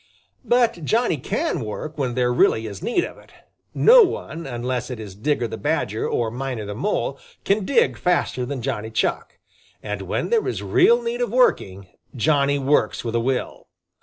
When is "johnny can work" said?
0.83-1.95